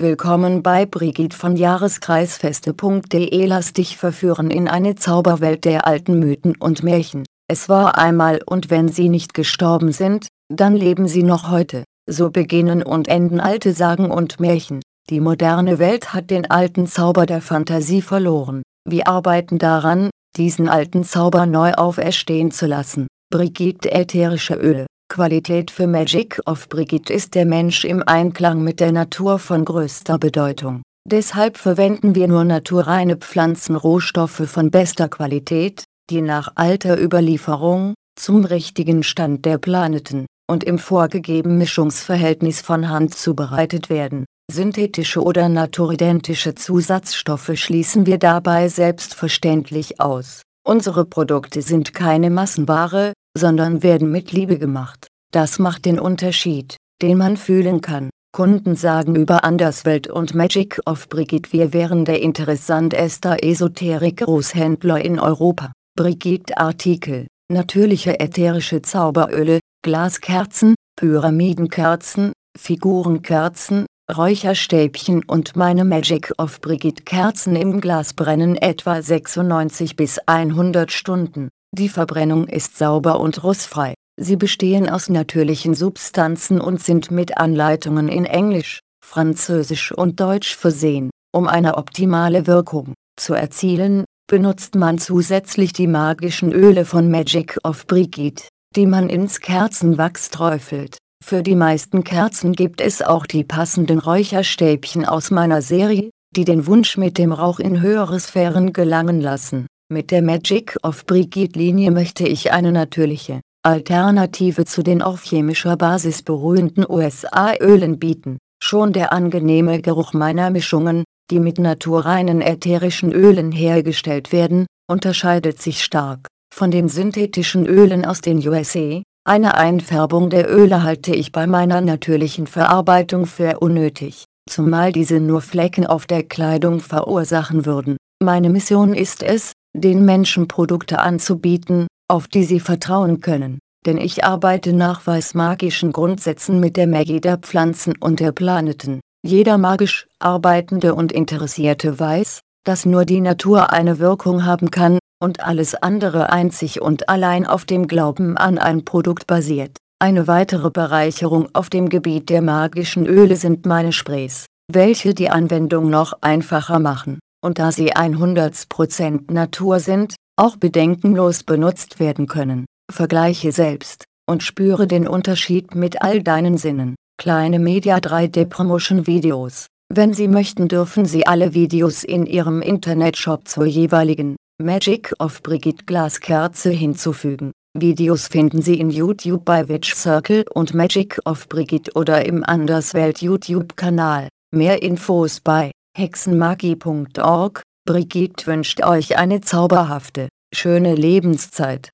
Willkommen 0.00 0.62
bei 0.62 0.86
Brigitte 0.86 1.36
von 1.36 1.56
Jahreskreisfeste.de 1.56 3.46
Lass 3.46 3.72
dich 3.72 3.96
verführen 3.96 4.48
in 4.48 4.68
eine 4.68 4.94
Zauberwelt 4.94 5.64
der 5.64 5.88
alten 5.88 6.20
Mythen 6.20 6.54
und 6.54 6.84
Märchen. 6.84 7.24
Es 7.48 7.68
war 7.68 7.98
einmal 7.98 8.38
und 8.46 8.70
wenn 8.70 8.86
sie 8.86 9.08
nicht 9.08 9.34
gestorben 9.34 9.90
sind, 9.90 10.28
dann 10.48 10.76
leben 10.76 11.08
sie 11.08 11.24
noch 11.24 11.50
heute. 11.50 11.82
So 12.08 12.30
beginnen 12.30 12.84
und 12.84 13.08
enden 13.08 13.40
alte 13.40 13.72
Sagen 13.72 14.12
und 14.12 14.38
Märchen. 14.38 14.82
Die 15.10 15.18
moderne 15.18 15.80
Welt 15.80 16.14
hat 16.14 16.30
den 16.30 16.48
alten 16.48 16.86
Zauber 16.86 17.26
der 17.26 17.40
Fantasie 17.40 18.00
verloren. 18.00 18.62
Wir 18.88 19.08
arbeiten 19.08 19.58
daran, 19.58 20.10
diesen 20.36 20.68
alten 20.68 21.02
Zauber 21.02 21.44
neu 21.44 21.72
auferstehen 21.72 22.52
zu 22.52 22.66
lassen. 22.66 23.08
Brigitte 23.32 23.90
ätherische 23.90 24.54
Öle 24.54 24.86
Qualität 25.08 25.70
für 25.70 25.86
Magic 25.86 26.40
of 26.46 26.68
Brigitte 26.68 27.12
ist 27.12 27.34
der 27.34 27.46
Mensch 27.46 27.84
im 27.84 28.02
Einklang 28.06 28.62
mit 28.62 28.78
der 28.78 28.92
Natur 28.92 29.38
von 29.38 29.64
größter 29.64 30.18
Bedeutung. 30.18 30.82
Deshalb 31.06 31.56
verwenden 31.56 32.14
wir 32.14 32.28
nur 32.28 32.44
naturreine 32.44 33.16
Pflanzenrohstoffe 33.16 34.42
von 34.46 34.70
bester 34.70 35.08
Qualität, 35.08 35.84
die 36.10 36.20
nach 36.20 36.52
alter 36.54 37.00
Überlieferung, 37.00 37.94
zum 38.16 38.44
richtigen 38.44 39.02
Stand 39.02 39.46
der 39.46 39.56
Planeten, 39.56 40.26
und 40.50 40.64
im 40.64 40.78
vorgegebenen 40.78 41.58
Mischungsverhältnis 41.58 42.60
von 42.60 42.90
Hand 42.90 43.14
zubereitet 43.14 43.88
werden. 43.88 44.26
Synthetische 44.50 45.22
oder 45.22 45.48
naturidentische 45.48 46.54
Zusatzstoffe 46.54 47.52
schließen 47.54 48.06
wir 48.06 48.18
dabei 48.18 48.68
selbstverständlich 48.68 50.00
aus. 50.00 50.42
Unsere 50.66 51.06
Produkte 51.06 51.62
sind 51.62 51.94
keine 51.94 52.28
Massenware, 52.28 53.14
sondern 53.36 53.82
werden 53.82 54.10
mit 54.10 54.32
Liebe 54.32 54.58
gemacht. 54.58 55.08
Das 55.32 55.58
macht 55.58 55.84
den 55.84 55.98
Unterschied, 55.98 56.76
den 57.02 57.18
man 57.18 57.36
fühlen 57.36 57.80
kann. 57.80 58.10
Kunden 58.32 58.76
sagen 58.76 59.16
über 59.16 59.44
Anderswelt 59.44 60.06
und 60.06 60.34
Magic 60.34 60.80
of 60.86 61.08
Brigitte 61.08 61.52
wir 61.52 61.72
wären 61.72 62.04
der 62.04 62.20
interessanteste 62.22 63.42
Esoterik-Großhändler 63.42 65.04
in 65.04 65.18
Europa. 65.18 65.72
Brigitte 65.96 66.56
Artikel, 66.58 67.26
natürliche 67.50 68.20
ätherische 68.20 68.82
Zauberöle, 68.82 69.60
Glaskerzen, 69.82 70.74
Pyramidenkerzen, 70.96 72.32
Figurenkerzen, 72.56 73.86
Räucherstäbchen 74.14 75.24
und 75.24 75.56
meine 75.56 75.84
Magic 75.84 76.32
of 76.38 76.60
Brigitte 76.60 77.02
Kerzen 77.04 77.56
im 77.56 77.80
Glas 77.80 78.14
brennen 78.14 78.56
etwa 78.56 79.02
96 79.02 79.96
bis 79.96 80.18
100 80.26 80.90
Stunden. 80.92 81.48
Die 81.78 81.88
Verbrennung 81.88 82.48
ist 82.48 82.76
sauber 82.76 83.20
und 83.20 83.44
russfrei. 83.44 83.94
Sie 84.20 84.34
bestehen 84.34 84.88
aus 84.88 85.08
natürlichen 85.08 85.74
Substanzen 85.74 86.60
und 86.60 86.82
sind 86.82 87.12
mit 87.12 87.38
Anleitungen 87.38 88.08
in 88.08 88.24
Englisch, 88.24 88.80
Französisch 89.06 89.92
und 89.92 90.18
Deutsch 90.18 90.56
versehen. 90.56 91.10
Um 91.32 91.46
eine 91.46 91.76
optimale 91.76 92.48
Wirkung 92.48 92.94
zu 93.16 93.34
erzielen, 93.34 94.04
benutzt 94.28 94.74
man 94.74 94.98
zusätzlich 94.98 95.72
die 95.72 95.86
magischen 95.86 96.52
Öle 96.52 96.84
von 96.84 97.12
Magic 97.12 97.56
of 97.62 97.86
Brigitte, 97.86 98.48
die 98.74 98.86
man 98.86 99.08
ins 99.08 99.38
Kerzenwachs 99.38 100.30
träufelt. 100.30 100.98
Für 101.24 101.44
die 101.44 101.54
meisten 101.54 102.02
Kerzen 102.02 102.54
gibt 102.54 102.80
es 102.80 103.02
auch 103.02 103.24
die 103.24 103.44
passenden 103.44 104.00
Räucherstäbchen 104.00 105.04
aus 105.04 105.30
meiner 105.30 105.62
Serie, 105.62 106.10
die 106.34 106.44
den 106.44 106.66
Wunsch 106.66 106.96
mit 106.96 107.18
dem 107.18 107.30
Rauch 107.30 107.60
in 107.60 107.80
höhere 107.80 108.18
Sphären 108.18 108.72
gelangen 108.72 109.20
lassen. 109.20 109.66
Mit 109.90 110.10
der 110.10 110.20
Magic 110.20 110.76
of 110.82 111.06
Brigitte 111.06 111.58
Linie 111.58 111.90
möchte 111.90 112.28
ich 112.28 112.52
eine 112.52 112.72
natürliche, 112.72 113.40
Alternative 113.62 114.66
zu 114.66 114.82
den 114.82 115.00
auf 115.00 115.22
chemischer 115.22 115.78
Basis 115.78 116.20
beruhenden 116.22 116.84
USA-Ölen 116.86 117.98
bieten. 117.98 118.36
Schon 118.62 118.92
der 118.92 119.14
angenehme 119.14 119.80
Geruch 119.80 120.12
meiner 120.12 120.50
Mischungen, 120.50 121.04
die 121.30 121.40
mit 121.40 121.58
naturreinen 121.58 122.42
ätherischen 122.42 123.12
Ölen 123.12 123.50
hergestellt 123.50 124.30
werden, 124.30 124.66
unterscheidet 124.90 125.62
sich 125.62 125.82
stark 125.82 126.26
von 126.54 126.70
den 126.70 126.90
synthetischen 126.90 127.64
Ölen 127.64 128.04
aus 128.04 128.20
den 128.20 128.46
USA. 128.46 129.00
Eine 129.26 129.54
Einfärbung 129.54 130.28
der 130.28 130.54
Öle 130.54 130.82
halte 130.82 131.14
ich 131.14 131.32
bei 131.32 131.46
meiner 131.46 131.80
natürlichen 131.80 132.46
Verarbeitung 132.46 133.24
für 133.24 133.60
unnötig, 133.60 134.26
zumal 134.50 134.92
diese 134.92 135.18
nur 135.18 135.40
Flecken 135.40 135.86
auf 135.86 136.04
der 136.04 136.24
Kleidung 136.24 136.80
verursachen 136.80 137.64
würden. 137.64 137.96
Meine 138.22 138.50
Mission 138.50 138.92
ist 138.92 139.22
es, 139.22 139.52
den 139.76 140.04
Menschen 140.04 140.48
Produkte 140.48 140.98
anzubieten, 140.98 141.86
auf 142.08 142.28
die 142.28 142.44
sie 142.44 142.60
vertrauen 142.60 143.20
können, 143.20 143.58
denn 143.86 143.98
ich 143.98 144.24
arbeite 144.24 144.72
nach 144.72 145.06
weißmagischen 145.06 145.92
Grundsätzen 145.92 146.60
mit 146.60 146.76
der 146.76 146.86
Magie 146.86 147.20
der 147.20 147.38
Pflanzen 147.38 147.94
und 147.98 148.20
der 148.20 148.32
Planeten. 148.32 149.00
Jeder 149.24 149.58
magisch 149.58 150.06
Arbeitende 150.20 150.94
und 150.94 151.12
Interessierte 151.12 151.98
weiß, 151.98 152.40
dass 152.64 152.86
nur 152.86 153.04
die 153.04 153.20
Natur 153.20 153.72
eine 153.72 153.98
Wirkung 153.98 154.44
haben 154.44 154.70
kann, 154.70 154.98
und 155.20 155.44
alles 155.44 155.74
andere 155.74 156.30
einzig 156.30 156.80
und 156.80 157.08
allein 157.08 157.44
auf 157.44 157.64
dem 157.64 157.88
Glauben 157.88 158.36
an 158.36 158.56
ein 158.56 158.84
Produkt 158.84 159.26
basiert. 159.26 159.76
Eine 159.98 160.28
weitere 160.28 160.70
Bereicherung 160.70 161.48
auf 161.54 161.70
dem 161.70 161.88
Gebiet 161.88 162.30
der 162.30 162.40
magischen 162.40 163.04
Öle 163.04 163.34
sind 163.34 163.66
meine 163.66 163.92
Sprays, 163.92 164.46
welche 164.70 165.14
die 165.14 165.28
Anwendung 165.28 165.90
noch 165.90 166.12
einfacher 166.20 166.78
machen 166.78 167.18
und 167.40 167.58
da 167.58 167.72
sie 167.72 167.94
100% 167.94 169.32
Natur 169.32 169.80
sind, 169.80 170.14
auch 170.36 170.56
bedenkenlos 170.56 171.42
benutzt 171.42 172.00
werden 172.00 172.26
können. 172.26 172.66
Vergleiche 172.90 173.52
selbst 173.52 174.04
und 174.28 174.42
spüre 174.42 174.86
den 174.86 175.08
Unterschied 175.08 175.74
mit 175.74 176.02
all 176.02 176.22
deinen 176.22 176.58
Sinnen. 176.58 176.94
Kleine 177.18 177.58
Media 177.58 177.96
3D 177.98 178.46
Promotion 178.46 179.06
Videos. 179.06 179.66
Wenn 179.92 180.12
Sie 180.12 180.28
möchten 180.28 180.68
dürfen 180.68 181.06
Sie 181.06 181.26
alle 181.26 181.54
Videos 181.54 182.04
in 182.04 182.26
Ihrem 182.26 182.60
Internetshop 182.60 183.48
zur 183.48 183.64
jeweiligen 183.64 184.36
Magic 184.62 185.14
of 185.18 185.42
Brigitte 185.42 185.84
Glaskerze 185.86 186.70
hinzufügen. 186.70 187.52
Videos 187.74 188.28
finden 188.28 188.60
Sie 188.60 188.78
in 188.78 188.90
YouTube 188.90 189.44
bei 189.44 189.68
Witch 189.68 189.94
Circle 189.94 190.44
und 190.52 190.74
Magic 190.74 191.20
of 191.24 191.48
Brigitte 191.48 191.92
oder 191.94 192.26
im 192.26 192.44
Anderswelt 192.44 193.22
YouTube-Kanal. 193.22 194.28
Mehr 194.54 194.82
Infos 194.82 195.40
bei 195.40 195.70
hexenmagie.org. 195.98 197.62
Brigitte 197.84 198.46
wünscht 198.46 198.84
euch 198.84 199.18
eine 199.18 199.40
zauberhafte, 199.40 200.28
schöne 200.54 200.94
Lebenszeit. 200.94 201.90